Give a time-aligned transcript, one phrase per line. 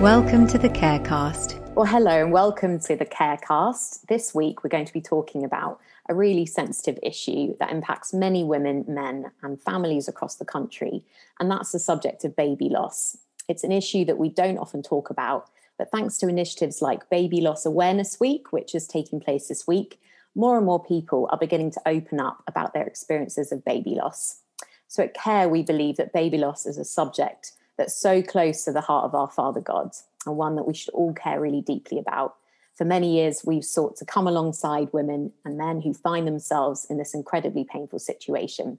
[0.00, 1.58] Welcome to the Carecast.
[1.74, 4.02] Well, hello and welcome to the Carecast.
[4.08, 5.80] This week we're going to be talking about
[6.10, 11.02] a really sensitive issue that impacts many women, men, and families across the country,
[11.40, 13.16] and that's the subject of baby loss.
[13.48, 15.48] It's an issue that we don't often talk about,
[15.78, 19.98] but thanks to initiatives like Baby Loss Awareness Week, which is taking place this week,
[20.34, 24.42] more and more people are beginning to open up about their experiences of baby loss.
[24.88, 28.72] So at CARE, we believe that baby loss is a subject that's so close to
[28.72, 29.90] the heart of our Father God
[30.26, 32.36] and one that we should all care really deeply about.
[32.74, 36.98] For many years, we've sought to come alongside women and men who find themselves in
[36.98, 38.78] this incredibly painful situation.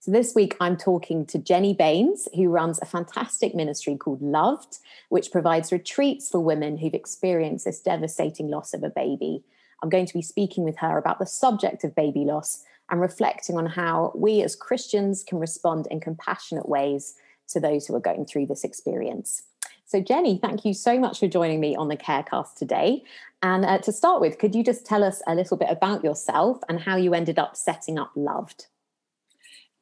[0.00, 4.78] So, this week, I'm talking to Jenny Baines, who runs a fantastic ministry called Loved,
[5.10, 9.44] which provides retreats for women who've experienced this devastating loss of a baby.
[9.82, 13.56] I'm going to be speaking with her about the subject of baby loss and reflecting
[13.56, 17.14] on how we as Christians can respond in compassionate ways
[17.50, 19.42] to those who are going through this experience.
[19.86, 23.02] So, Jenny, thank you so much for joining me on the Carecast today.
[23.42, 26.58] And uh, to start with, could you just tell us a little bit about yourself
[26.68, 28.66] and how you ended up setting up Loved?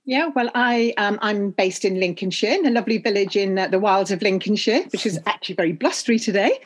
[0.09, 3.79] Yeah, well, I um, I'm based in Lincolnshire, in a lovely village in uh, the
[3.79, 6.61] wilds of Lincolnshire, which is actually very blustery today.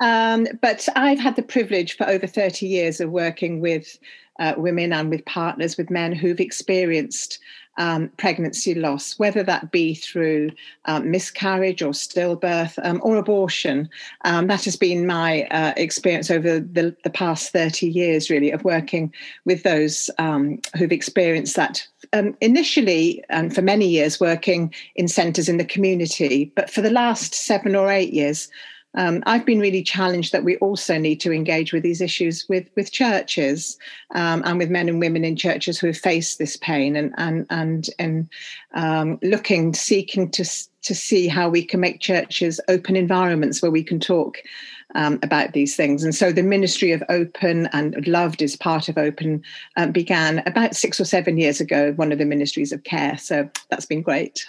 [0.00, 3.96] Um, but I've had the privilege for over 30 years of working with
[4.40, 7.38] uh, women and with partners, with men who've experienced
[7.80, 10.50] um, pregnancy loss, whether that be through
[10.84, 13.88] um, miscarriage or stillbirth um, or abortion.
[14.26, 18.62] Um, that has been my uh, experience over the, the, past 30 years, really, of
[18.64, 19.12] working
[19.46, 21.86] with those um, who've experienced that.
[22.12, 26.90] Um, initially, and for many years, working in centres in the community, but for the
[26.90, 28.50] last seven or eight years,
[28.94, 32.68] um, I've been really challenged that we also need to engage with these issues with
[32.76, 33.78] with churches
[34.14, 37.46] um, and with men and women in churches who have faced this pain and and
[37.50, 38.28] and and
[38.74, 40.44] um, looking, seeking to
[40.82, 44.38] to see how we can make churches open environments where we can talk
[44.94, 46.02] um, about these things.
[46.02, 49.42] And so the Ministry of Open and Loved is part of Open
[49.76, 51.92] um, began about six or seven years ago.
[51.92, 53.16] One of the ministries of care.
[53.18, 54.44] So that's been great.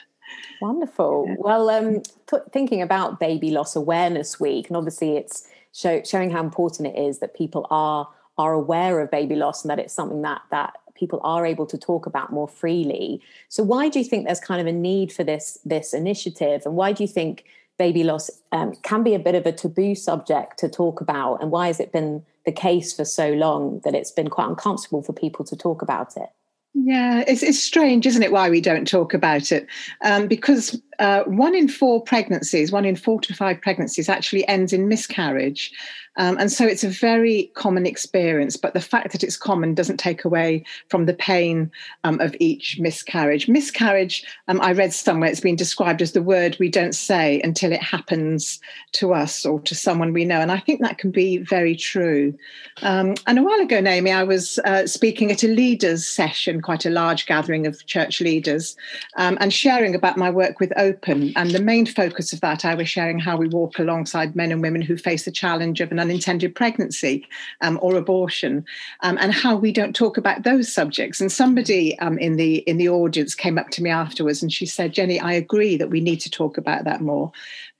[0.61, 1.25] Wonderful.
[1.27, 1.35] Yeah.
[1.39, 6.43] Well, um, t- thinking about Baby Loss Awareness Week, and obviously it's show, showing how
[6.43, 10.21] important it is that people are are aware of baby loss and that it's something
[10.21, 13.21] that that people are able to talk about more freely.
[13.49, 16.75] So, why do you think there's kind of a need for this this initiative, and
[16.75, 17.45] why do you think
[17.77, 21.51] baby loss um, can be a bit of a taboo subject to talk about, and
[21.51, 25.13] why has it been the case for so long that it's been quite uncomfortable for
[25.13, 26.29] people to talk about it?
[26.73, 29.67] Yeah, it's, it's strange, isn't it, why we don't talk about it?
[30.03, 34.71] Um, because uh, one in four pregnancies, one in four to five pregnancies actually ends
[34.71, 35.73] in miscarriage.
[36.17, 39.97] Um, and so it's a very common experience, but the fact that it's common doesn't
[39.97, 41.71] take away from the pain
[42.03, 43.47] um, of each miscarriage.
[43.47, 47.71] Miscarriage, um, I read somewhere, it's been described as the word we don't say until
[47.71, 48.59] it happens
[48.93, 50.41] to us or to someone we know.
[50.41, 52.37] And I think that can be very true.
[52.81, 56.85] Um, and a while ago, Naomi, I was uh, speaking at a leaders session, quite
[56.85, 58.75] a large gathering of church leaders,
[59.15, 61.31] um, and sharing about my work with Open.
[61.35, 64.61] And the main focus of that, I was sharing how we walk alongside men and
[64.61, 67.27] women who face the challenge of an unintended pregnancy
[67.61, 68.65] um, or abortion,
[69.01, 71.21] um, and how we don't talk about those subjects.
[71.21, 74.65] And somebody um, in the in the audience came up to me afterwards and she
[74.65, 77.31] said, "Jenny, I agree that we need to talk about that more,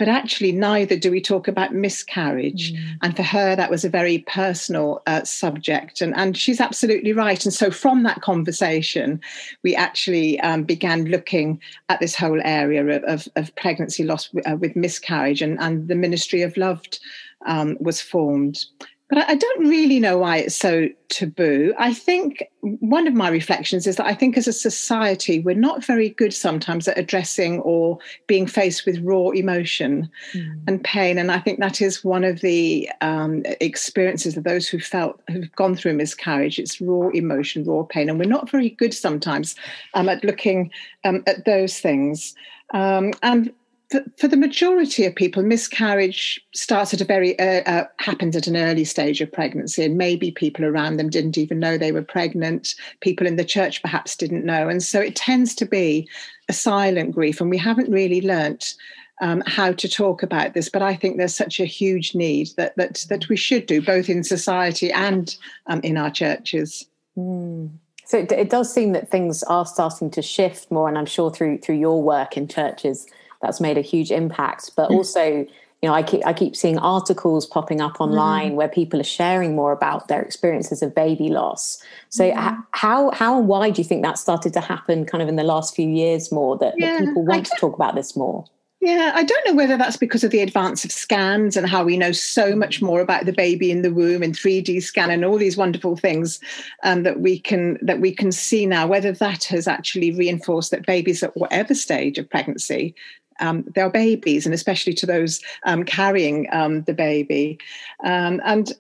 [0.02, 2.98] but actually neither do we talk about miscarriage." Mm.
[3.04, 7.46] And for her, that was a very personal uh, subject, and and she's absolutely right.
[7.46, 9.22] And so from that conversation,
[9.62, 14.56] we actually um, began looking at this whole area of, of, of pregnancy loss uh,
[14.56, 17.00] with miscarriage, and and the Ministry of Loved
[17.46, 18.66] um, was formed.
[19.12, 21.74] But I don't really know why it's so taboo.
[21.78, 25.84] I think one of my reflections is that I think as a society, we're not
[25.84, 30.64] very good sometimes at addressing or being faced with raw emotion mm.
[30.66, 31.18] and pain.
[31.18, 35.52] And I think that is one of the um, experiences of those who felt, who've
[35.58, 36.58] gone through miscarriage.
[36.58, 38.10] It's raw emotion, raw pain.
[38.10, 39.58] And we're not very good sometimes
[39.94, 40.72] um, at looking
[41.04, 42.34] um, at those things.
[42.74, 43.52] Um, and
[43.92, 48.48] for, for, the majority of people, miscarriage starts at a very uh, uh, happens at
[48.48, 52.02] an early stage of pregnancy, and maybe people around them didn't even know they were
[52.02, 52.74] pregnant.
[53.02, 56.08] People in the church perhaps didn't know, and so it tends to be
[56.48, 58.76] a silent grief, and we haven't really learnt
[59.22, 60.70] um, how to talk about this.
[60.70, 64.10] But I think there's such a huge need that that that we should do both
[64.10, 65.36] in society and
[65.68, 66.86] um, in our churches.
[67.18, 67.72] Mm.
[68.06, 71.30] So it, it does seem that things are starting to shift more, and I'm sure
[71.30, 73.06] through through your work in churches
[73.42, 74.72] that's made a huge impact.
[74.76, 74.96] But mm.
[74.96, 75.46] also,
[75.82, 78.56] you know, I keep I keep seeing articles popping up online mm.
[78.56, 81.82] where people are sharing more about their experiences of baby loss.
[82.10, 82.64] So mm.
[82.72, 85.44] how how and why do you think that started to happen kind of in the
[85.44, 88.46] last few years more that, yeah, that people want to talk about this more?
[88.82, 91.98] Yeah, I don't know whether that's because of the advance of scans and how we
[91.98, 95.38] know so much more about the baby in the womb and 3D scan and all
[95.38, 96.40] these wonderful things
[96.84, 98.88] um, that we can that we can see now.
[98.88, 102.96] Whether that has actually reinforced that babies at whatever stage of pregnancy
[103.42, 107.60] um, they're babies, and especially to those um, carrying um, the baby.
[108.04, 108.74] Um, and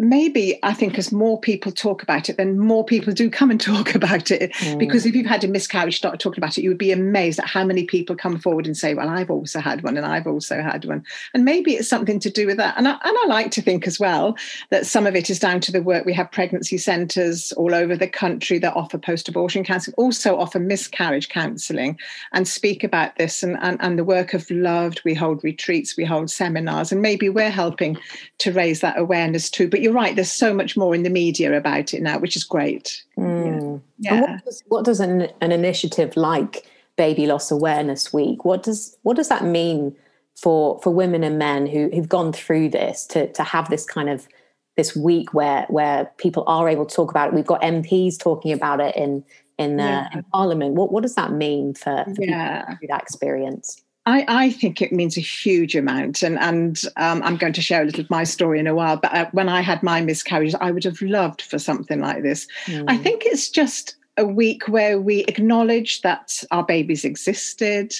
[0.00, 3.60] maybe I think as more people talk about it, then more people do come and
[3.72, 4.52] talk about it.
[4.54, 4.78] Mm.
[4.78, 7.46] Because if you've had a miscarriage, start talking about it, you would be amazed at
[7.46, 10.62] how many people come forward and say, "Well, I've also had one, and I've also
[10.62, 11.04] had one."
[11.34, 12.74] And maybe it's something to do with that.
[12.76, 14.36] And I, and I like to think as well
[14.70, 17.96] that some of it is down to the work we have pregnancy centres all over
[17.96, 21.98] the country that offer post-abortion counselling, also offer miscarriage counselling,
[22.32, 25.02] and speak about this and, and and the work of Loved.
[25.04, 27.98] We hold retreats, we hold seminars, and maybe we're helping
[28.38, 29.68] to raise that awareness too.
[29.68, 30.14] But you're right.
[30.14, 33.02] There's so much more in the media about it now, which is great.
[33.18, 33.80] Mm.
[33.98, 34.20] Yeah.
[34.20, 38.44] What does, what does an, an initiative like Baby Loss Awareness Week?
[38.44, 39.96] What does what does that mean
[40.36, 44.08] for for women and men who who've gone through this to to have this kind
[44.08, 44.28] of
[44.76, 47.34] this week where where people are able to talk about it?
[47.34, 49.24] We've got MPs talking about it in
[49.58, 50.18] in, uh, yeah.
[50.18, 50.74] in Parliament.
[50.74, 52.60] What what does that mean for, for yeah.
[52.60, 53.82] people through that experience?
[54.04, 57.82] I, I, think it means a huge amount, and and um, I'm going to share
[57.82, 58.96] a little of my story in a while.
[58.96, 62.48] But uh, when I had my miscarriages, I would have loved for something like this.
[62.66, 62.84] Mm.
[62.88, 67.94] I think it's just a week where we acknowledge that our babies existed,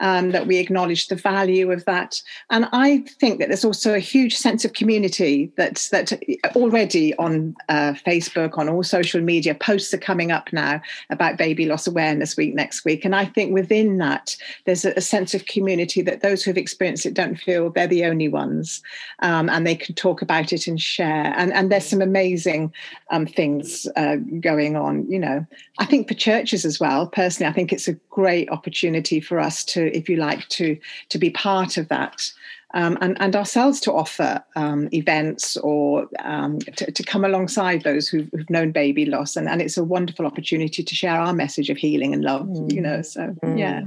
[0.00, 2.20] um, that we acknowledge the value of that.
[2.50, 6.12] And I think that there's also a huge sense of community that that
[6.56, 10.80] already on uh, Facebook, on all social media, posts are coming up now
[11.10, 13.04] about Baby Loss Awareness Week next week.
[13.04, 16.58] And I think within that, there's a, a sense of community that those who have
[16.58, 18.82] experienced it don't feel they're the only ones,
[19.20, 21.32] um, and they can talk about it and share.
[21.36, 22.72] And and there's some amazing
[23.10, 25.10] um, things uh, going on.
[25.10, 25.46] You know,
[25.78, 27.06] I think for churches as well.
[27.06, 30.78] Personally, I think it's a great opportunity for us to if you like, to
[31.08, 32.32] to be part of that.
[32.72, 38.06] Um, and, and ourselves to offer um, events or um, to, to, come alongside those
[38.06, 39.34] who've, who've, known baby loss.
[39.34, 42.72] And, and it's a wonderful opportunity to share our message of healing and love, mm.
[42.72, 43.02] you know.
[43.02, 43.58] So, mm.
[43.58, 43.86] yeah.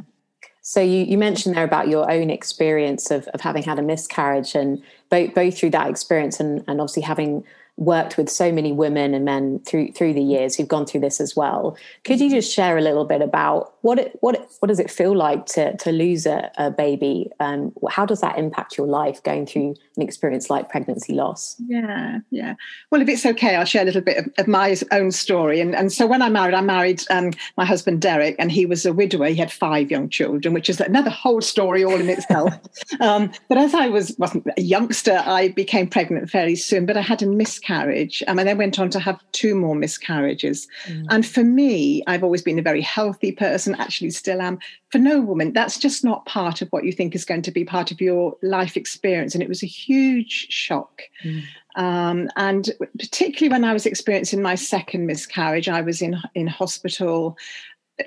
[0.63, 4.55] So you, you mentioned there about your own experience of, of having had a miscarriage
[4.55, 7.45] and both, both through that experience and, and obviously having
[7.77, 11.19] worked with so many women and men through through the years who've gone through this
[11.19, 11.75] as well.
[12.03, 14.91] Could you just share a little bit about what it what it, what does it
[14.91, 17.31] feel like to to lose a, a baby?
[17.39, 21.55] Um, how does that impact your life going through an experience like pregnancy loss?
[21.65, 22.53] Yeah, yeah.
[22.91, 25.59] Well, if it's okay, I'll share a little bit of, of my own story.
[25.59, 28.85] And and so when I married, I married um, my husband Derek, and he was
[28.85, 29.27] a widower.
[29.27, 32.53] He had five young children, which is another whole story all in itself.
[33.01, 36.85] um, but as I was wasn't a youngster, I became pregnant fairly soon.
[36.85, 38.23] But I had a miss miscarriage.
[38.27, 40.67] Um, and then went on to have two more miscarriages.
[40.85, 41.05] Mm.
[41.09, 44.59] And for me, I've always been a very healthy person, actually still am.
[44.89, 47.63] For no woman, that's just not part of what you think is going to be
[47.63, 49.33] part of your life experience.
[49.33, 51.01] And it was a huge shock.
[51.23, 51.43] Mm.
[51.75, 52.69] Um, and
[52.99, 57.35] particularly when I was experiencing my second miscarriage, I was in in hospital,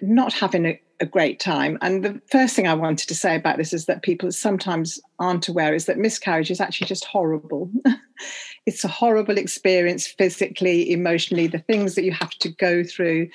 [0.02, 1.78] not having a, a, great time.
[1.82, 5.48] And the first thing I wanted to say about this is that people sometimes aren't
[5.48, 7.70] aware is that miscarriage is actually just horrible.
[8.66, 13.28] it's a horrible experience physically, emotionally, the things that you have to go through.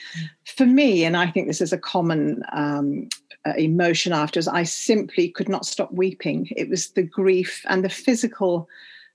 [0.46, 3.08] For me, and I think this is a common um,
[3.46, 6.48] uh, emotion afterwards, I simply could not stop weeping.
[6.56, 8.68] It was the grief and the physical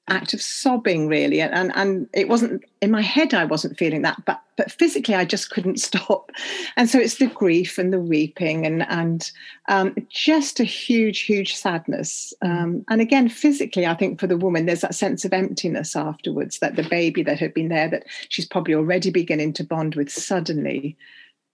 [0.08, 1.40] act of sobbing really.
[1.40, 5.24] And and it wasn't in my head I wasn't feeling that but but physically I
[5.24, 6.30] just couldn't stop.
[6.76, 9.30] And so it's the grief and the weeping and and
[9.68, 12.32] um, just a huge huge sadness.
[12.42, 16.60] Um, and again physically I think for the woman there's that sense of emptiness afterwards
[16.60, 20.10] that the baby that had been there that she's probably already beginning to bond with
[20.10, 20.96] suddenly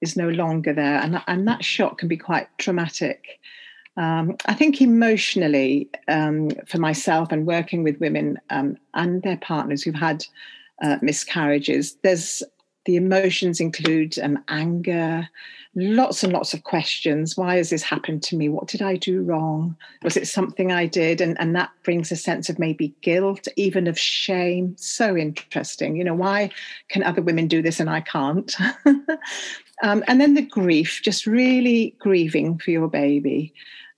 [0.03, 1.01] is no longer there.
[1.01, 3.39] And and that shock can be quite traumatic
[3.97, 9.83] um, I think emotionally, um, for myself and working with women um, and their partners
[9.83, 10.25] who've had
[10.83, 12.43] uh, miscarriages, there's
[12.85, 15.29] the emotions include um, anger,
[15.77, 17.37] lots and lots of questions.
[17.37, 18.49] Why has this happened to me?
[18.49, 19.77] What did I do wrong?
[20.03, 21.21] Was it something I did?
[21.21, 24.75] And, and that brings a sense of maybe guilt, even of shame.
[24.79, 25.97] So interesting.
[25.97, 26.51] You know, why
[26.89, 28.53] can other women do this and I can't?
[29.83, 33.53] um, and then the grief, just really grieving for your baby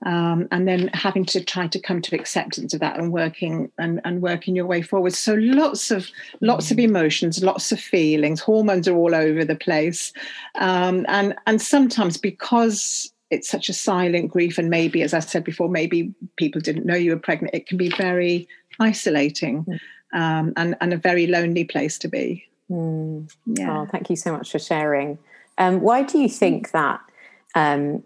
[0.04, 4.00] um, and then having to try to come to acceptance of that and working and,
[4.04, 6.08] and working your way forward so lots of
[6.40, 6.84] lots of mm.
[6.84, 10.12] emotions lots of feelings hormones are all over the place
[10.56, 15.42] um, and and sometimes because it's such a silent grief and maybe as i said
[15.42, 18.46] before maybe people didn't know you were pregnant it can be very
[18.80, 19.78] isolating mm.
[20.12, 23.30] um, and, and a very lonely place to be mm.
[23.46, 23.80] yeah.
[23.80, 25.18] oh, thank you so much for sharing
[25.58, 27.00] um, why do you think that
[27.54, 28.02] um,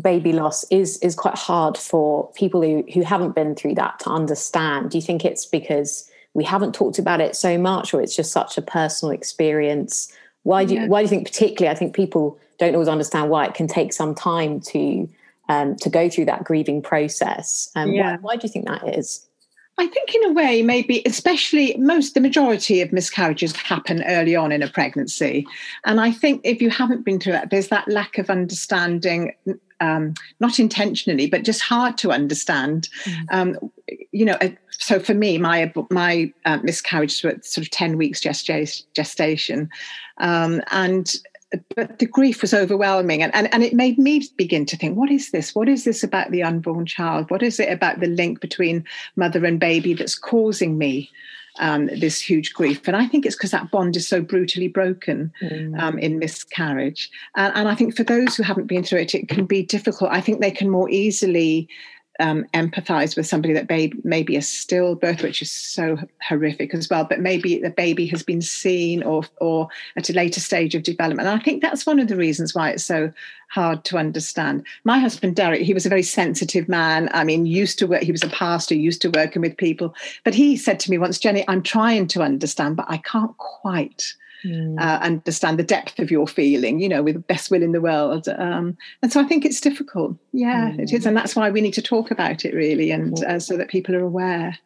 [0.00, 4.10] baby loss is is quite hard for people who who haven't been through that to
[4.10, 4.90] understand.
[4.90, 8.32] Do you think it's because we haven't talked about it so much, or it's just
[8.32, 10.12] such a personal experience?
[10.42, 11.74] Why do you, why do you think particularly?
[11.74, 15.08] I think people don't always understand why it can take some time to
[15.48, 17.70] um, to go through that grieving process.
[17.74, 18.12] Um, yeah.
[18.12, 19.26] why, why do you think that is?
[19.80, 24.52] I think, in a way, maybe, especially most, the majority of miscarriages happen early on
[24.52, 25.46] in a pregnancy.
[25.86, 29.32] And I think if you haven't been through that, there's that lack of understanding,
[29.80, 32.90] um, not intentionally, but just hard to understand.
[33.04, 33.24] Mm.
[33.30, 33.70] Um,
[34.12, 34.36] you know,
[34.68, 39.70] so for me, my my uh, miscarriages were sort of 10 weeks gestation.
[40.18, 41.16] Um, and
[41.74, 43.22] but the grief was overwhelming.
[43.22, 45.54] And, and, and it made me begin to think what is this?
[45.54, 47.30] What is this about the unborn child?
[47.30, 48.84] What is it about the link between
[49.16, 51.10] mother and baby that's causing me
[51.58, 52.86] um, this huge grief?
[52.86, 55.80] And i think it's because that bond is so brutally broken mm.
[55.80, 57.10] um, in miscarriage.
[57.34, 60.10] And, and i think for those who haven't been through it it can be difficult.
[60.12, 61.68] I think they can more easily
[62.20, 67.04] um, empathize with somebody that babe, maybe a stillbirth, which is so horrific as well,
[67.04, 71.28] but maybe the baby has been seen or or at a later stage of development.
[71.28, 73.12] And I think that's one of the reasons why it's so
[73.48, 74.64] hard to understand.
[74.84, 77.08] My husband Derek, he was a very sensitive man.
[77.12, 79.94] I mean, used to work, he was a pastor, used to working with people.
[80.24, 84.14] But he said to me once, Jenny, I'm trying to understand, but I can't quite
[84.44, 84.80] mm.
[84.80, 87.80] uh, understand the depth of your feeling, you know, with the best will in the
[87.80, 88.28] world.
[88.28, 90.16] Um, and so I think it's difficult.
[90.32, 90.80] Yeah, mm.
[90.80, 91.06] it is.
[91.06, 93.94] And that's why we need to talk about it really, and uh, so that people
[93.94, 94.58] are aware.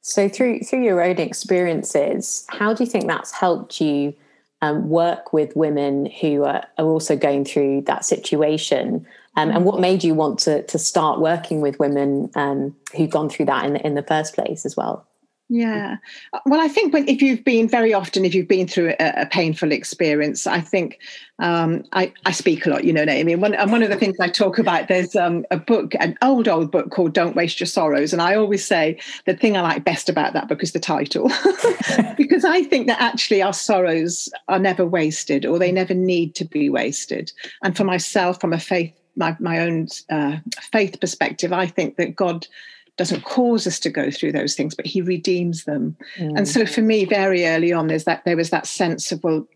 [0.00, 4.14] So through through your own experiences, how do you think that's helped you
[4.62, 9.06] um, work with women who are, are, also going through that situation?
[9.36, 13.28] Um, and what made you want to to start working with women um, who've gone
[13.28, 15.06] through that in the, in the first place as well?
[15.50, 15.96] Yeah.
[16.44, 19.26] Well, I think when, if you've been very often, if you've been through a, a
[19.26, 20.98] painful experience, I think
[21.38, 23.34] um, I, I, speak a lot, you know, Naomi.
[23.34, 26.48] One, and one of the things I talk about, there's um, a book, an old,
[26.48, 28.12] old book called Don't Waste Your Sorrows.
[28.12, 31.30] And I always say the thing I like best about that book is the title,
[32.18, 36.44] because I think that actually our sorrows are never wasted or they never need to
[36.44, 37.32] be wasted.
[37.62, 42.16] And for myself, from a faith, my, my own uh, faith perspective, I think that
[42.16, 42.46] God
[42.98, 45.96] doesn't cause us to go through those things, but he redeems them.
[46.16, 46.36] Mm.
[46.36, 49.46] And so for me, very early on, there's that there was that sense of, well,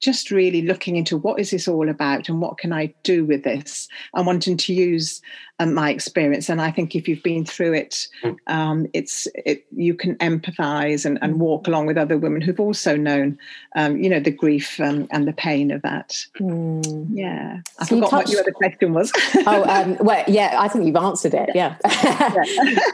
[0.00, 3.42] just really looking into what is this all about and what can I do with
[3.42, 5.20] this and wanting to use
[5.58, 6.48] um, my experience.
[6.48, 8.32] And I think if you've been through it, hmm.
[8.46, 12.96] um, it's it, you can empathize and, and, walk along with other women who've also
[12.96, 13.38] known,
[13.74, 16.16] um, you know, the grief um, and the pain of that.
[16.40, 17.08] Mm.
[17.12, 18.26] Yeah, I so forgot touched...
[18.26, 19.12] what your other question was.
[19.46, 21.50] oh, um, well, yeah, I think you've answered it.
[21.54, 21.76] Yeah.
[21.84, 22.44] yeah.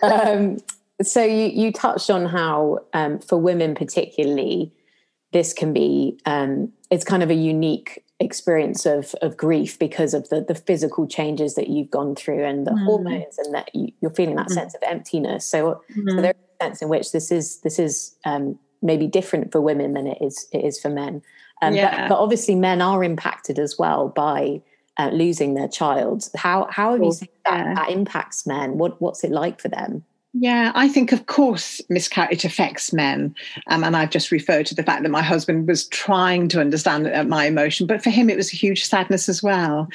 [0.03, 0.59] Um,
[1.03, 2.81] so you you touched on how
[3.27, 4.73] for women particularly
[5.35, 10.29] this can be um, it's kind of a unique experience of of grief because of
[10.31, 12.85] the the physical changes that you've gone through and the mm.
[12.85, 14.55] hormones and that you, are feeling that mm.
[14.55, 16.11] sense of emptiness so, mm.
[16.11, 19.93] so there's a sense in which this is this is um, maybe different for women
[19.93, 21.21] than it is it is for men
[21.61, 22.03] um, yeah.
[22.03, 24.63] but, but, obviously men are impacted as well by
[24.99, 29.25] uh, losing their child how how have you seen that, that impacts men what what's
[29.25, 30.05] it like for them
[30.37, 33.33] yeah, I think, of course, miscarriage it affects men.
[33.69, 37.07] Um, and I've just referred to the fact that my husband was trying to understand
[37.07, 39.87] uh, my emotion, but for him, it was a huge sadness as well.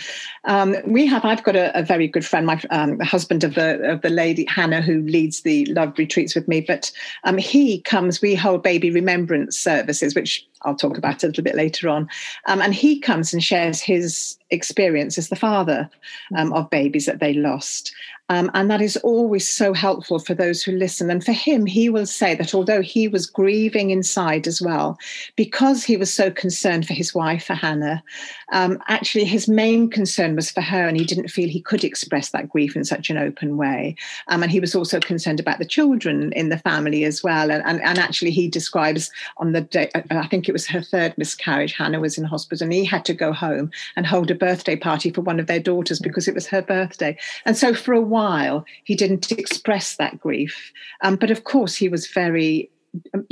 [0.46, 3.81] Um, we have, I've got a, a very good friend, my um, husband of the,
[3.84, 6.89] of the lady, Hannah, who leads the love retreats with me, but
[7.25, 11.55] um, he comes, we hold baby remembrance services, which I'll talk about a little bit
[11.55, 12.08] later on.
[12.48, 15.89] Um, and he comes and shares his experience as the father
[16.36, 17.94] um, of babies that they lost.
[18.32, 21.10] Um, and that is always so helpful for those who listen.
[21.10, 25.00] And for him, he will say that although he was grieving inside as well,
[25.36, 28.03] because he was so concerned for his wife, for Hannah,
[28.51, 32.29] um, actually his main concern was for her, and he didn't feel he could express
[32.29, 33.96] that grief in such an open way.
[34.27, 37.50] Um, and he was also concerned about the children in the family as well.
[37.50, 41.18] And, and, and actually, he describes on the day, I think it was her third
[41.18, 44.75] miscarriage, Hannah was in hospital, and he had to go home and hold a birthday
[44.75, 47.17] party for one of their daughters because it was her birthday.
[47.46, 50.72] And so for a while, he didn't express that grief.
[51.01, 52.69] Um, but of course, he was very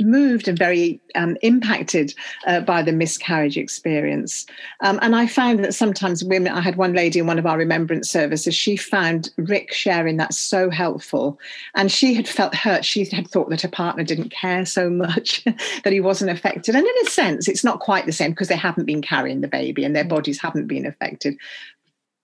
[0.00, 2.14] moved and very um, impacted
[2.46, 4.46] uh, by the miscarriage experience.
[4.80, 7.58] Um, and I found that sometimes women, I had one lady in one of our
[7.58, 11.38] remembrance services, she found Rick sharing that so helpful.
[11.74, 12.84] And she had felt hurt.
[12.84, 15.44] She had thought that her partner didn't care so much,
[15.84, 16.74] that he wasn't affected.
[16.74, 19.48] And in a sense, it's not quite the same because they haven't been carrying the
[19.48, 21.36] baby and their bodies haven't been affected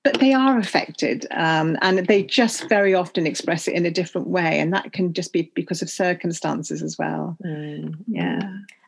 [0.04, 4.28] but they are affected um, and they just very often express it in a different
[4.28, 7.94] way and that can just be because of circumstances as well mm.
[8.06, 8.40] yeah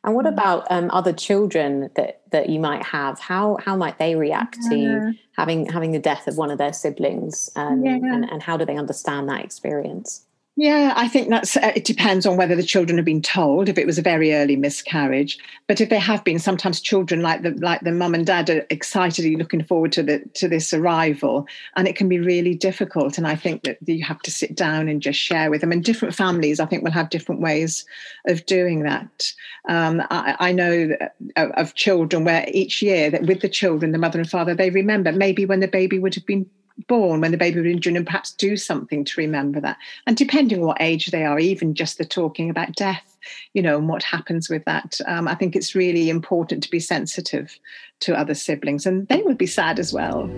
[0.07, 3.19] And what about um, other children that that you might have?
[3.19, 4.71] How how might they react yeah.
[4.71, 7.51] to having having the death of one of their siblings?
[7.57, 7.97] Um, yeah.
[7.97, 10.25] and, and how do they understand that experience?
[10.59, 13.77] Yeah, I think that's uh, it depends on whether the children have been told if
[13.77, 15.39] it was a very early miscarriage.
[15.67, 18.67] But if they have been, sometimes children like the like the mum and dad are
[18.71, 21.47] excitedly looking forward to the to this arrival,
[21.77, 23.19] and it can be really difficult.
[23.19, 25.73] And I think that you have to sit down and just share with them.
[25.73, 27.85] And different families, I think, will have different ways
[28.27, 29.31] of doing that.
[29.69, 30.97] Um, I, I, know
[31.37, 34.71] of, of children where each year that with the children, the mother and father, they
[34.71, 36.49] remember maybe when the baby would have been
[36.89, 39.77] born, when the baby was injured, and perhaps do something to remember that.
[40.07, 43.17] And depending on what age they are, even just the talking about death,
[43.55, 46.81] you know, and what happens with that, um, I think it's really important to be
[46.81, 47.59] sensitive
[48.01, 50.31] to other siblings, and they would be sad as well.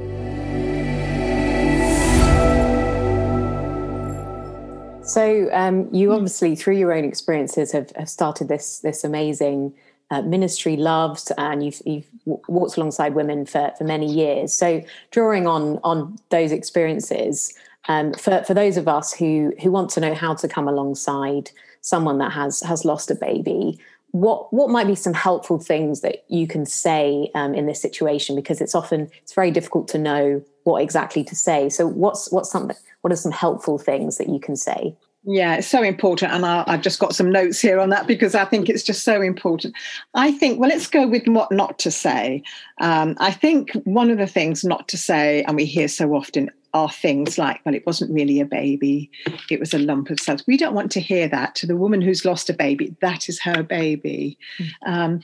[5.02, 9.72] So um, you obviously, through your own experiences, have, have started this this amazing
[10.10, 14.52] uh, ministry loves and you've, you've walked alongside women for, for many years.
[14.52, 17.52] So drawing on on those experiences,
[17.88, 21.50] um, for, for those of us who who want to know how to come alongside
[21.80, 23.78] someone that has has lost a baby,
[24.12, 28.34] what what might be some helpful things that you can say um, in this situation?
[28.34, 31.68] Because it's often it's very difficult to know what exactly to say.
[31.68, 34.94] So what's what's something what are some helpful things that you can say?
[35.24, 36.32] Yeah, it's so important.
[36.32, 39.02] And I, have just got some notes here on that because I think it's just
[39.02, 39.74] so important.
[40.14, 42.42] I think, well, let's go with what not to say.
[42.80, 46.50] Um, I think one of the things not to say, and we hear so often,
[46.74, 49.10] are things like, well, it wasn't really a baby,
[49.50, 50.44] it was a lump of cells.
[50.46, 52.94] We don't want to hear that to the woman who's lost a baby.
[53.00, 54.38] That is her baby.
[54.58, 54.70] Mm.
[54.86, 55.20] Um,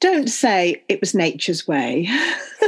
[0.00, 2.08] don't say it was nature's way.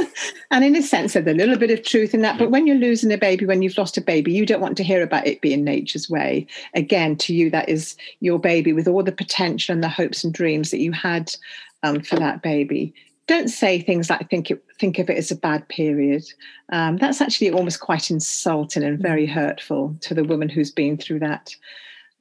[0.51, 2.39] and in a sense, there's a little bit of truth in that.
[2.39, 4.83] But when you're losing a baby, when you've lost a baby, you don't want to
[4.83, 6.47] hear about it being nature's way.
[6.73, 10.33] Again, to you, that is your baby with all the potential and the hopes and
[10.33, 11.33] dreams that you had
[11.83, 12.93] um, for that baby.
[13.27, 16.23] Don't say things like think it, think of it as a bad period.
[16.71, 21.19] Um, that's actually almost quite insulting and very hurtful to the woman who's been through
[21.19, 21.55] that.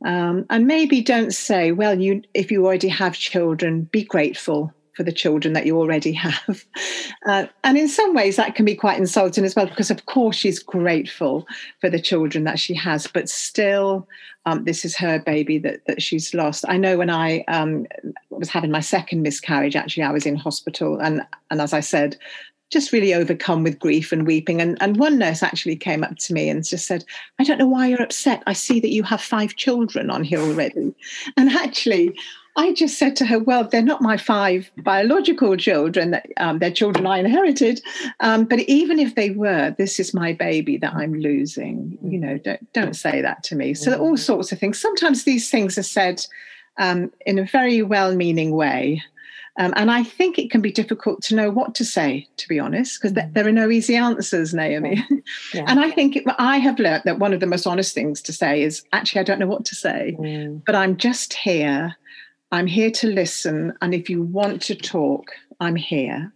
[0.05, 5.02] Um, and maybe don't say, well, you if you already have children, be grateful for
[5.02, 6.65] the children that you already have.
[7.26, 10.37] Uh, and in some ways, that can be quite insulting as well, because of course
[10.37, 11.47] she's grateful
[11.80, 14.07] for the children that she has, but still,
[14.45, 16.67] um, this is her baby that, that she's lost.
[16.69, 17.87] I know when I um,
[18.28, 20.99] was having my second miscarriage, actually, I was in hospital.
[20.99, 22.19] And, and as I said,
[22.71, 24.61] just really overcome with grief and weeping.
[24.61, 27.04] And, and one nurse actually came up to me and just said,
[27.39, 28.43] I don't know why you're upset.
[28.47, 30.95] I see that you have five children on here already.
[31.37, 32.15] And actually,
[32.56, 37.06] I just said to her, Well, they're not my five biological children, um, they're children
[37.06, 37.80] I inherited.
[38.21, 41.99] Um, but even if they were, this is my baby that I'm losing.
[42.02, 43.75] You know, don't, don't say that to me.
[43.75, 44.80] So, all sorts of things.
[44.80, 46.25] Sometimes these things are said
[46.78, 49.02] um, in a very well meaning way.
[49.56, 52.58] Um, and I think it can be difficult to know what to say, to be
[52.58, 55.04] honest, because th- there are no easy answers, Naomi.
[55.52, 55.64] Yeah.
[55.69, 58.32] and I think it, I have learned that one of the most honest things to
[58.32, 60.60] say is actually, I don't know what to say, mm.
[60.67, 61.95] but I'm just here
[62.54, 63.73] I'm here to listen.
[63.82, 66.32] And if you want to talk, I'm here.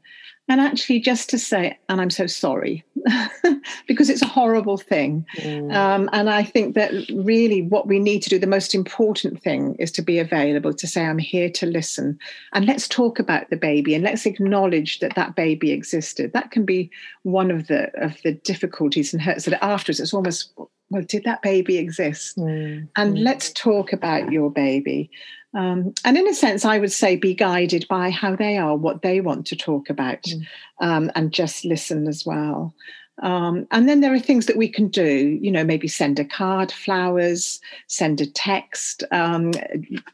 [0.48, 2.82] And actually, just to say, and I'm so sorry,
[3.86, 5.24] because it's a horrible thing.
[5.36, 5.72] Mm.
[5.72, 9.76] Um, and I think that really what we need to do, the most important thing
[9.78, 12.18] is to be available to say, I'm here to listen.
[12.52, 16.32] And let's talk about the baby and let's acknowledge that that baby existed.
[16.32, 16.90] That can be
[17.22, 20.52] one of the, of the difficulties and hurts that afterwards it's almost,
[20.90, 22.38] well, did that baby exist?
[22.38, 22.88] Mm.
[22.96, 23.22] And mm.
[23.22, 25.10] let's talk about your baby.
[25.58, 29.02] Um, and in a sense, I would say be guided by how they are, what
[29.02, 30.46] they want to talk about, mm.
[30.80, 32.72] um, and just listen as well.
[33.20, 36.24] Um, and then there are things that we can do, you know, maybe send a
[36.24, 39.50] card, flowers, send a text, um,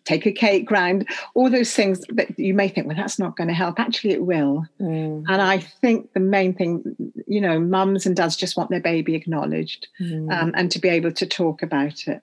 [0.05, 3.49] take a cake round, all those things that you may think, well, that's not going
[3.49, 3.79] to help.
[3.79, 4.65] Actually, it will.
[4.81, 5.25] Mm.
[5.29, 9.15] And I think the main thing, you know, mums and dads just want their baby
[9.15, 10.33] acknowledged mm.
[10.33, 12.23] um, and to be able to talk about it.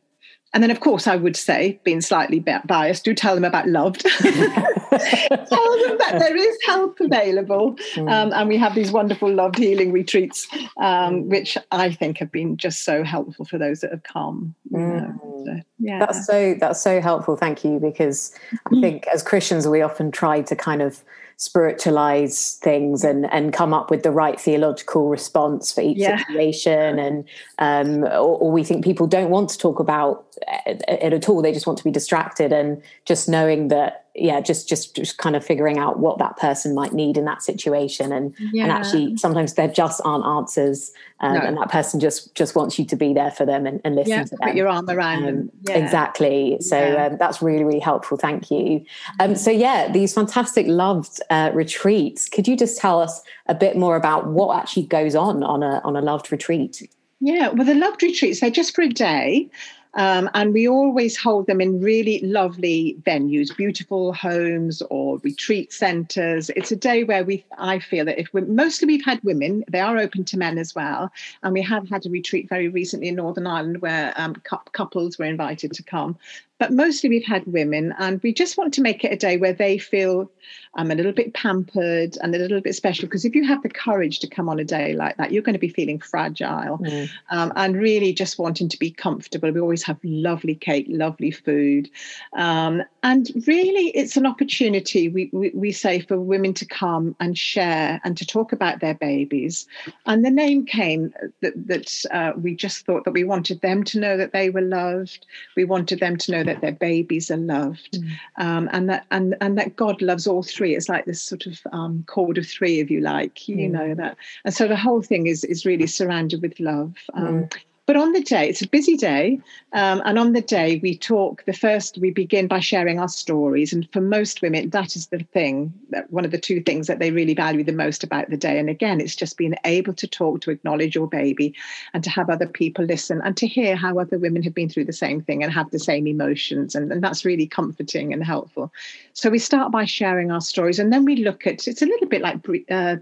[0.53, 4.01] And then, of course, I would say, being slightly biased, do tell them about Loved.
[4.21, 7.75] tell them that there is help available.
[7.93, 8.11] Mm.
[8.11, 11.25] Um, and we have these wonderful Loved healing retreats, um, mm.
[11.27, 14.53] which I think have been just so helpful for those that have come.
[14.73, 15.17] Mm.
[15.45, 15.99] So, yeah.
[15.99, 17.37] That's so, that's so helpful.
[17.37, 17.79] Thank you.
[17.79, 18.81] Because I mm.
[18.81, 21.01] think as Christians, we often try to kind of
[21.41, 26.19] spiritualize things and and come up with the right theological response for each yeah.
[26.19, 27.23] situation and
[27.57, 30.23] um, or, or, we think people don't want to talk about
[30.67, 34.67] it at all they just want to be distracted and just knowing that yeah just
[34.67, 38.11] just just kind of figuring out what that person might need in that situation.
[38.11, 38.63] And yeah.
[38.63, 41.39] and actually sometimes there just aren't answers um, no.
[41.39, 44.11] and that person just just wants you to be there for them and, and listen
[44.11, 44.39] yeah, to them.
[44.41, 45.51] put your arm around um, them.
[45.67, 45.77] Yeah.
[45.77, 46.57] exactly.
[46.59, 48.17] So um, that's really really helpful.
[48.17, 48.85] Thank you.
[49.19, 52.27] Um, so yeah these fantastic loved uh, retreats.
[52.27, 55.81] Could you just tell us a bit more about what actually goes on on a
[55.83, 56.89] on a loved retreat?
[57.21, 59.49] Yeah well the loved retreats they're just for a day
[59.95, 66.49] um, and we always hold them in really lovely venues, beautiful homes or retreat centres.
[66.55, 69.81] It's a day where we, I feel that if we mostly we've had women, they
[69.81, 71.11] are open to men as well.
[71.43, 74.35] And we have had a retreat very recently in Northern Ireland where um,
[74.71, 76.17] couples were invited to come
[76.61, 79.51] but mostly we've had women, and we just want to make it a day where
[79.51, 80.29] they feel
[80.75, 83.07] um, a little bit pampered and a little bit special.
[83.07, 85.53] Because if you have the courage to come on a day like that, you're going
[85.53, 87.09] to be feeling fragile mm.
[87.31, 89.51] um, and really just wanting to be comfortable.
[89.51, 91.89] We always have lovely cake, lovely food,
[92.33, 97.35] um, and really it's an opportunity we, we, we say for women to come and
[97.35, 99.67] share and to talk about their babies.
[100.05, 103.99] And the name came that, that uh, we just thought that we wanted them to
[103.99, 105.25] know that they were loved.
[105.55, 108.11] We wanted them to know that their babies are loved, mm.
[108.37, 110.75] um, and that and and that God loves all three.
[110.75, 113.71] It's like this sort of um, chord of three, if you like, you mm.
[113.71, 114.17] know that.
[114.45, 116.95] And so the whole thing is is really surrounded with love.
[117.13, 117.57] Um, mm.
[117.91, 119.37] But on the day, it's a busy day.
[119.73, 121.43] Um, and on the day, we talk.
[121.43, 123.73] The first, we begin by sharing our stories.
[123.73, 126.99] And for most women, that is the thing, that one of the two things that
[126.99, 128.59] they really value the most about the day.
[128.59, 131.53] And again, it's just being able to talk, to acknowledge your baby,
[131.93, 134.85] and to have other people listen and to hear how other women have been through
[134.85, 136.75] the same thing and have the same emotions.
[136.75, 138.71] And, and that's really comforting and helpful.
[139.11, 140.79] So we start by sharing our stories.
[140.79, 142.37] And then we look at it's a little bit like.
[142.71, 142.95] Uh,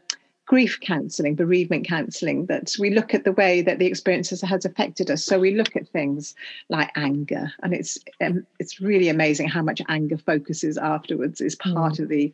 [0.49, 5.11] grief counselling, bereavement counselling, that we look at the way that the experiences has affected
[5.11, 5.23] us.
[5.23, 6.33] So we look at things
[6.69, 11.39] like anger, and it's um, it's really amazing how much anger focuses afterwards.
[11.39, 11.99] Is part mm.
[11.99, 12.33] of the,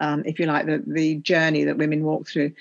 [0.00, 2.52] um, if you like, the the journey that women walk through.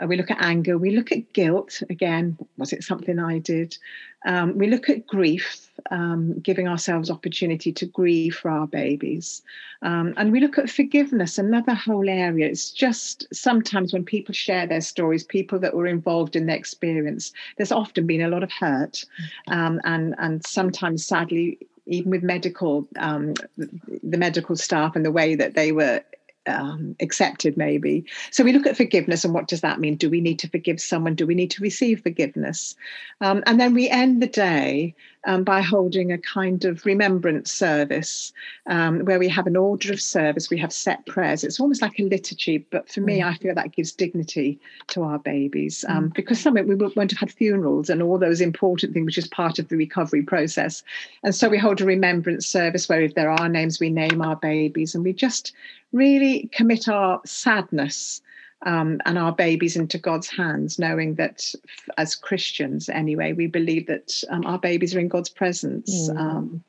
[0.00, 0.78] Uh, we look at anger.
[0.78, 1.82] We look at guilt.
[1.90, 3.76] Again, was it something I did?
[4.24, 9.42] Um, we look at grief, um, giving ourselves opportunity to grieve for our babies.
[9.82, 12.46] Um, and we look at forgiveness, another whole area.
[12.46, 17.32] It's just sometimes when people share their stories, people that were involved in the experience,
[17.56, 19.04] there's often been a lot of hurt.
[19.48, 25.34] Um, and, and sometimes, sadly, even with medical, um, the medical staff and the way
[25.34, 26.02] that they were
[26.46, 28.04] um, accepted maybe.
[28.30, 29.96] So we look at forgiveness and what does that mean?
[29.96, 31.14] Do we need to forgive someone?
[31.14, 32.74] Do we need to receive forgiveness?
[33.20, 38.32] Um, and then we end the day um, by holding a kind of remembrance service
[38.66, 41.44] um, where we have an order of service, we have set prayers.
[41.44, 43.26] It's almost like a liturgy, but for me, mm.
[43.26, 44.58] I feel that gives dignity
[44.88, 46.14] to our babies um, mm.
[46.14, 49.58] because some we won't have had funerals and all those important things, which is part
[49.58, 50.82] of the recovery process.
[51.22, 54.36] And so we hold a remembrance service where if there are names, we name our
[54.36, 55.52] babies and we just
[55.92, 58.22] really commit our sadness
[58.64, 61.54] um, and our babies into God's hands, knowing that
[61.98, 66.10] as Christians, anyway, we believe that um, our babies are in God's presence.
[66.10, 66.18] Mm.
[66.18, 66.64] Um,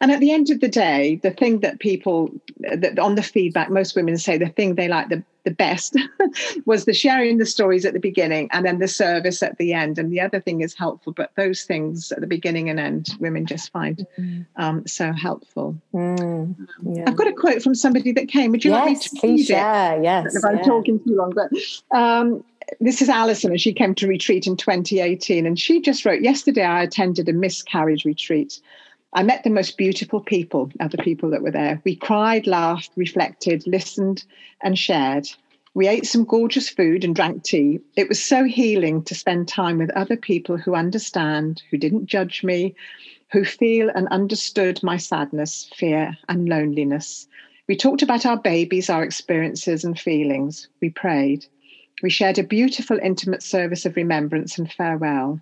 [0.00, 3.70] and at the end of the day, the thing that people, that on the feedback,
[3.70, 5.96] most women say the thing they like the, the best
[6.66, 9.96] was the sharing the stories at the beginning and then the service at the end.
[9.96, 13.46] And the other thing is helpful, but those things at the beginning and end, women
[13.46, 14.44] just find mm.
[14.56, 15.80] um, so helpful.
[15.94, 17.04] Mm, yeah.
[17.06, 18.50] I've got a quote from somebody that came.
[18.50, 20.02] Would you yes, like me to please share?
[20.02, 20.34] Yes.
[20.34, 20.62] If I'm yeah.
[20.64, 22.44] talking too long, but um,
[22.80, 25.46] this is Alison, and she came to retreat in 2018.
[25.46, 28.60] And she just wrote, Yesterday I attended a miscarriage retreat.
[29.16, 31.80] I met the most beautiful people, other people that were there.
[31.86, 34.26] We cried, laughed, reflected, listened,
[34.62, 35.26] and shared.
[35.72, 37.80] We ate some gorgeous food and drank tea.
[37.96, 42.44] It was so healing to spend time with other people who understand, who didn't judge
[42.44, 42.74] me,
[43.32, 47.26] who feel and understood my sadness, fear, and loneliness.
[47.68, 50.68] We talked about our babies, our experiences and feelings.
[50.82, 51.46] We prayed.
[52.02, 55.40] We shared a beautiful, intimate service of remembrance and farewell.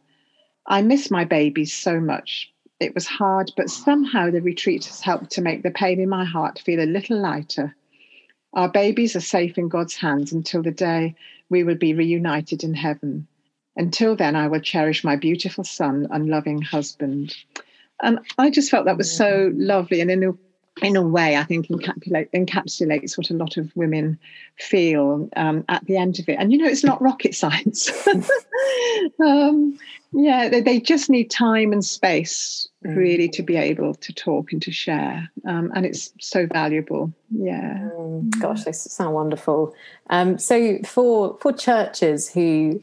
[0.68, 2.53] I miss my babies so much.
[2.80, 6.24] It was hard, but somehow the retreat has helped to make the pain in my
[6.24, 7.74] heart feel a little lighter.
[8.52, 11.14] Our babies are safe in God's hands until the day
[11.50, 13.26] we will be reunited in heaven.
[13.76, 17.34] Until then, I will cherish my beautiful son and loving husband.
[18.02, 20.00] And I just felt that was so lovely.
[20.00, 20.32] And in a
[20.82, 24.18] in a way, I think encapsulate, encapsulates what a lot of women
[24.58, 26.36] feel um, at the end of it.
[26.38, 27.90] And you know, it's not rocket science.
[29.24, 29.78] um,
[30.12, 32.96] yeah, they, they, just need time and space mm.
[32.96, 37.12] really to be able to talk and to share, um, and it's so valuable.
[37.30, 37.88] Yeah.
[37.96, 39.74] Mm, gosh, they sound wonderful.
[40.10, 42.82] Um, so for for churches who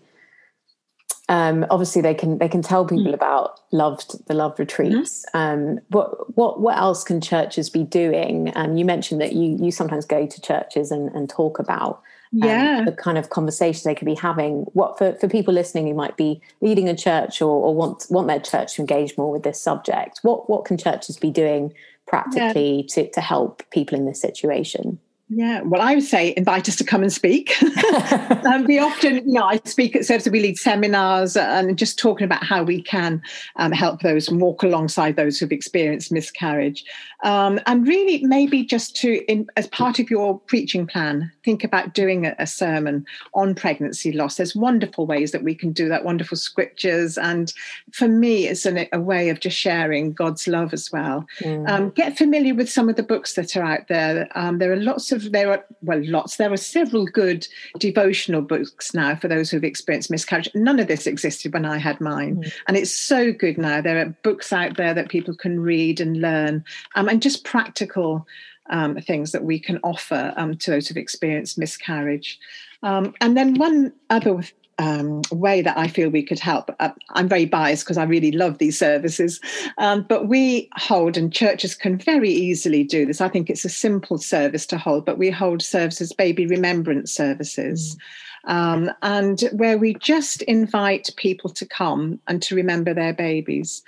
[1.31, 3.13] um, obviously they can they can tell people mm.
[3.13, 5.25] about loved the love retreats.
[5.33, 5.37] Mm-hmm.
[5.37, 8.51] Um, what what what else can churches be doing?
[8.55, 12.01] Um, you mentioned that you you sometimes go to churches and, and talk about
[12.33, 12.83] um, yeah.
[12.83, 14.63] the kind of conversations they could be having.
[14.73, 18.27] What for, for people listening who might be leading a church or, or want want
[18.27, 20.19] their church to engage more with this subject?
[20.23, 21.73] What what can churches be doing
[22.07, 22.95] practically yeah.
[22.95, 24.99] to to help people in this situation?
[25.33, 27.53] Yeah, well, I would say invite us to come and speak.
[28.45, 32.25] um, we often, you know, I speak at services, we lead seminars and just talking
[32.25, 33.21] about how we can
[33.55, 36.83] um, help those and walk alongside those who've experienced miscarriage.
[37.23, 41.93] Um, and really, maybe just to, in, as part of your preaching plan, think about
[41.93, 44.35] doing a, a, sermon on pregnancy loss.
[44.35, 47.17] There's wonderful ways that we can do that, wonderful scriptures.
[47.17, 47.53] And
[47.93, 51.25] for me, it's an, a way of just sharing God's love as well.
[51.39, 51.69] Mm.
[51.69, 54.27] Um, get familiar with some of the books that are out there.
[54.35, 56.37] Um, there are lots of there are well lots.
[56.37, 57.47] There are several good
[57.79, 60.49] devotional books now for those who've experienced miscarriage.
[60.55, 62.37] None of this existed when i had mine.
[62.37, 62.53] Mm.
[62.67, 63.81] and it's so good now.
[63.81, 66.63] There are books out there that people can read and learn
[66.95, 68.27] um, and just practical
[68.69, 72.39] um, things that we can offer um, to those who've experienced miscarriage.
[72.83, 74.41] Um, and then one other
[74.81, 76.75] um, way that I feel we could help.
[76.79, 79.39] Uh, I'm very biased because I really love these services,
[79.77, 83.21] um, but we hold, and churches can very easily do this.
[83.21, 87.95] I think it's a simple service to hold, but we hold services, baby remembrance services.
[87.95, 87.99] Mm.
[88.43, 93.83] Um, and where we just invite people to come and to remember their babies.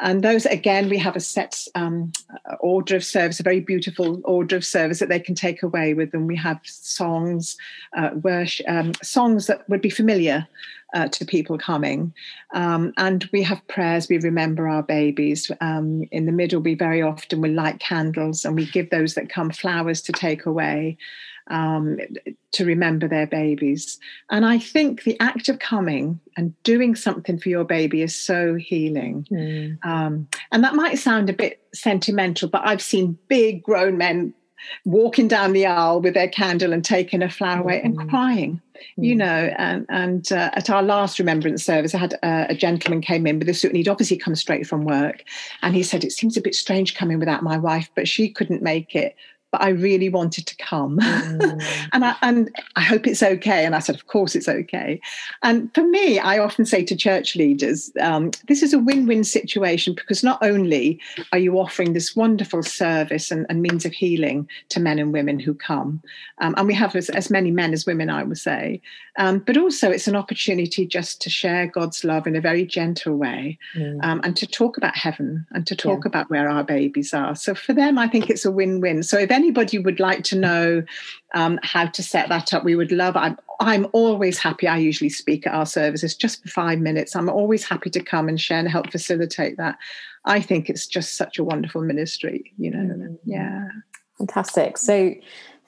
[0.00, 2.12] And those, again, we have a set um,
[2.60, 6.12] order of service, a very beautiful order of service that they can take away with
[6.12, 6.26] them.
[6.26, 7.56] We have songs,
[7.96, 10.46] uh, worship, um, songs that would be familiar
[10.94, 12.12] uh, to people coming.
[12.54, 15.50] Um, and we have prayers, we remember our babies.
[15.60, 19.28] Um, in the middle, we very often will light candles and we give those that
[19.28, 20.96] come flowers to take away
[21.48, 21.98] um,
[22.52, 23.98] to remember their babies.
[24.30, 28.54] And I think the act of coming and doing something for your baby is so
[28.54, 29.26] healing.
[29.30, 29.84] Mm.
[29.84, 34.34] Um, and that might sound a bit sentimental, but I've seen big grown men
[34.84, 38.08] walking down the aisle with their candle and taking a flower away and mm.
[38.08, 38.60] crying
[38.98, 39.04] mm.
[39.04, 43.00] you know and and uh, at our last remembrance service i had uh, a gentleman
[43.00, 45.22] came in with a suit and he'd obviously come straight from work
[45.62, 48.62] and he said it seems a bit strange coming without my wife but she couldn't
[48.62, 49.14] make it
[49.50, 50.98] but I really wanted to come.
[50.98, 51.88] Mm.
[51.92, 53.64] and, I, and I hope it's okay.
[53.64, 55.00] And I said, Of course it's okay.
[55.42, 59.24] And for me, I often say to church leaders, um, this is a win win
[59.24, 61.00] situation because not only
[61.32, 65.40] are you offering this wonderful service and, and means of healing to men and women
[65.40, 66.02] who come,
[66.38, 68.80] um, and we have as, as, many men as women, I would say,
[69.18, 73.16] um, but also it's an opportunity just to share God's love in a very gentle
[73.16, 73.98] way mm.
[74.02, 76.08] Um, and to talk about heaven and to talk yeah.
[76.08, 77.34] about where our babies are.
[77.34, 79.02] So for them, I think it's a win win.
[79.02, 80.84] So if anybody would like to know
[81.34, 83.16] um, how to set that up, we would love.
[83.16, 84.68] I'm, I'm always happy.
[84.68, 87.16] I usually speak at our services just for five minutes.
[87.16, 89.78] I'm always happy to come and share and help facilitate that.
[90.26, 92.94] I think it's just such a wonderful ministry, you know.
[92.94, 93.14] Mm-hmm.
[93.24, 93.68] Yeah.
[94.18, 94.78] Fantastic.
[94.78, 95.14] So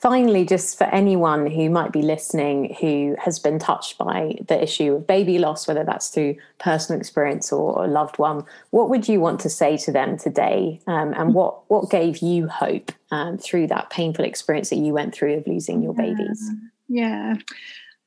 [0.01, 4.95] finally, just for anyone who might be listening who has been touched by the issue
[4.95, 9.21] of baby loss, whether that's through personal experience or a loved one, what would you
[9.21, 10.81] want to say to them today?
[10.87, 15.15] Um, and what, what gave you hope um, through that painful experience that you went
[15.15, 16.51] through of losing your babies?
[16.89, 17.35] Yeah.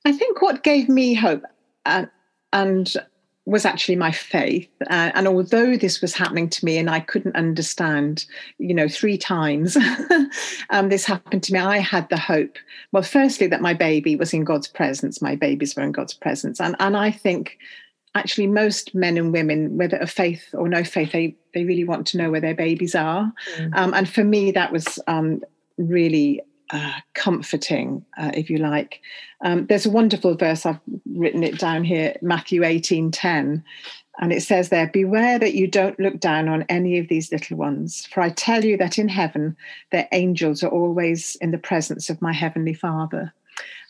[0.05, 1.43] I think what gave me hope,
[1.85, 2.07] uh,
[2.51, 2.93] and
[3.45, 4.69] was actually my faith.
[4.89, 8.25] Uh, and although this was happening to me and I couldn't understand,
[8.57, 9.77] you know, three times
[10.69, 12.57] um, this happened to me, I had the hope.
[12.93, 16.61] Well, firstly, that my baby was in God's presence, my babies were in God's presence.
[16.61, 17.57] And, and I think
[18.15, 22.07] actually most men and women, whether of faith or no faith, they, they really want
[22.07, 23.33] to know where their babies are.
[23.57, 23.75] Mm.
[23.75, 25.41] Um, and for me, that was um,
[25.77, 26.41] really
[26.73, 28.99] uh, comforting, uh, if you like.
[29.45, 33.63] Um, there's a wonderful verse, I've written it down here, Matthew 18 10.
[34.19, 37.57] And it says there, Beware that you don't look down on any of these little
[37.57, 39.55] ones, for I tell you that in heaven
[39.91, 43.33] their angels are always in the presence of my heavenly Father.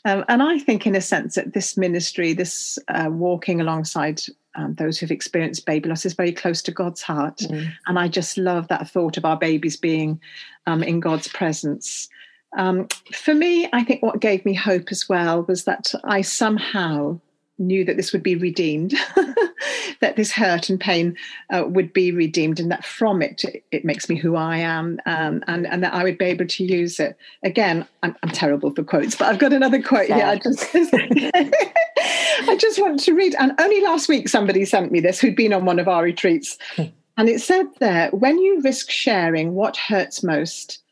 [0.06, 4.22] Um, and I think, in a sense, that this ministry, this uh, walking alongside
[4.56, 7.38] um, those who've experienced baby loss, is very close to God's heart.
[7.38, 7.72] Mm.
[7.88, 10.19] And I just love that thought of our babies being
[10.67, 12.10] um, in God's presence.
[12.58, 17.20] Um, for me, I think what gave me hope as well was that I somehow
[17.60, 18.94] knew that this would be redeemed,
[20.02, 21.16] that this hurt and pain
[21.52, 25.44] uh, would be redeemed, and that from it, it makes me who I am, um,
[25.48, 27.18] and, and that I would be able to use it.
[27.44, 30.26] Again, I'm, I'm terrible for quotes, but I've got another quote here.
[30.26, 33.36] I just, I just want to read.
[33.36, 36.58] And only last week, somebody sent me this who'd been on one of our retreats.
[36.76, 36.84] Hmm.
[37.16, 40.83] And it said there, when you risk sharing what hurts most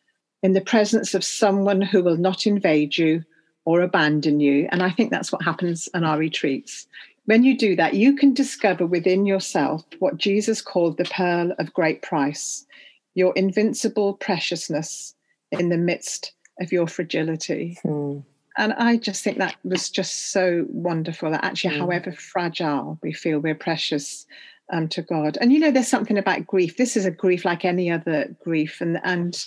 [0.43, 3.23] in the presence of someone who will not invade you
[3.65, 6.87] or abandon you, and I think that's what happens in our retreats.
[7.25, 11.73] When you do that, you can discover within yourself what Jesus called the pearl of
[11.73, 12.65] great price,
[13.13, 15.13] your invincible preciousness
[15.51, 17.77] in the midst of your fragility.
[17.85, 18.23] Mm.
[18.57, 21.79] And I just think that was just so wonderful that actually, mm.
[21.79, 24.25] however fragile we feel, we're precious
[24.71, 25.37] um, to God.
[25.39, 26.77] And you know, there's something about grief.
[26.77, 29.45] This is a grief like any other grief, and and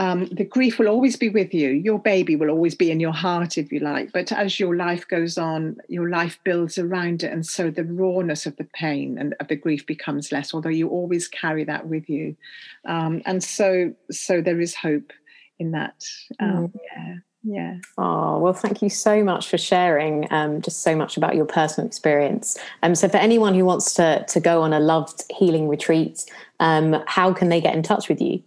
[0.00, 1.68] um, the grief will always be with you.
[1.68, 4.12] Your baby will always be in your heart, if you like.
[4.12, 8.46] But as your life goes on, your life builds around it, and so the rawness
[8.46, 10.54] of the pain and of the grief becomes less.
[10.54, 12.34] Although you always carry that with you,
[12.86, 15.12] um, and so so there is hope
[15.58, 16.02] in that.
[16.40, 16.72] Um, mm.
[16.96, 21.34] Yeah yeah oh well thank you so much for sharing um, just so much about
[21.34, 25.24] your personal experience um, so for anyone who wants to to go on a loved
[25.30, 26.26] healing retreat
[26.60, 28.42] um, how can they get in touch with you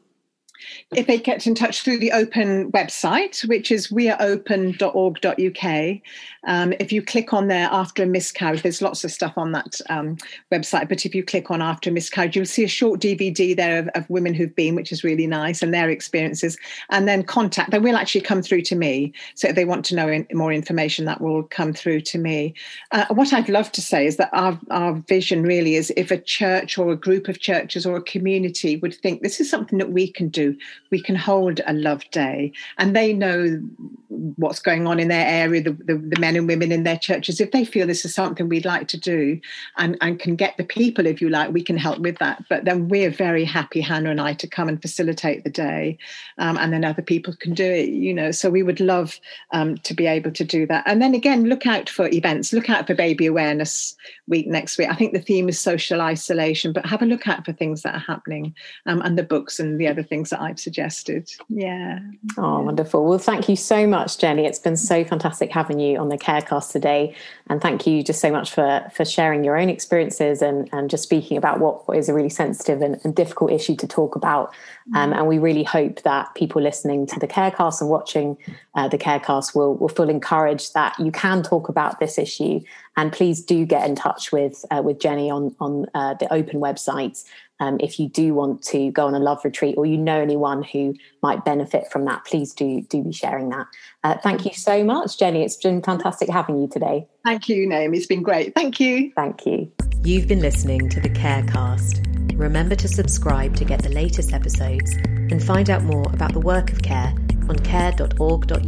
[0.96, 6.02] if they get in touch through the open website, which is weareopen.org.uk,
[6.46, 9.80] um, if you click on there after a miscarriage, there's lots of stuff on that
[9.90, 10.18] um,
[10.52, 10.90] website.
[10.90, 13.88] But if you click on after a miscarriage, you'll see a short DVD there of,
[13.96, 16.58] of, women who've been, which is really nice, and their experiences.
[16.90, 19.14] And then contact, they will actually come through to me.
[19.36, 22.54] So if they want to know in, more information, that will come through to me.
[22.92, 26.20] Uh, what I'd love to say is that our, our vision really is if a
[26.20, 29.92] church or a group of churches or a community would think this is something that
[29.92, 30.53] we can do
[30.90, 32.52] we can hold a love day.
[32.78, 33.62] And they know
[34.10, 37.42] what's going on in their area the, the, the, men and women in their churches.
[37.42, 39.40] If they feel this is something we'd like to do
[39.78, 42.44] and, and can get the people if you like we can help with that.
[42.50, 45.98] But then we're very happy hannah and i to come and facilitate the day
[46.38, 48.32] um, and then other people can do it you know.
[48.32, 49.20] So we would love
[49.52, 50.84] um, to be able to do that.
[50.86, 52.54] And then again look out for events.
[52.54, 53.96] Look out for baby awareness
[54.28, 54.90] week next week.
[54.90, 57.96] I think the theme is social isolation but have a look out for things that
[57.96, 58.54] are happening
[58.86, 62.00] um, and the books and the other things that i've suggested yeah
[62.38, 64.46] oh wonderful well thank you so much Jenny.
[64.46, 67.14] It's been so fantastic having you on the Carecast today.
[67.48, 71.04] And thank you just so much for, for sharing your own experiences and, and just
[71.04, 74.54] speaking about what, what is a really sensitive and, and difficult issue to talk about.
[74.96, 75.18] Um, mm.
[75.18, 78.38] and we really hope that people listening to the Carecast and watching
[78.76, 82.62] uh, the Carecast will, will feel encouraged that you can talk about this issue.
[82.96, 86.60] And please do get in touch with uh, with Jenny on on uh, the open
[86.60, 87.24] website
[87.60, 90.64] um, if you do want to go on a love retreat or you know anyone
[90.64, 93.68] who might benefit from that, please do do be sharing that.
[94.04, 95.44] Uh, thank you so much, Jenny.
[95.44, 97.08] It's been fantastic having you today.
[97.24, 97.98] Thank you, Naomi.
[97.98, 98.54] It's been great.
[98.56, 99.12] Thank you.
[99.16, 99.72] Thank you.
[100.04, 102.38] You've been listening to the Carecast.
[102.38, 106.72] Remember to subscribe to get the latest episodes and find out more about the work
[106.72, 107.14] of Care
[107.48, 108.60] on care.org.uk.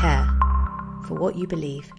[0.00, 0.28] Care
[1.06, 1.90] for what you believe.